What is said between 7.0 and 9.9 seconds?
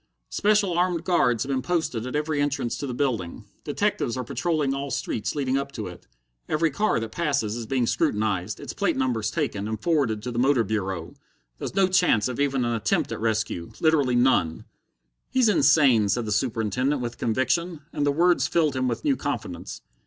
passes is being scrutinized, its plate numbers taken, and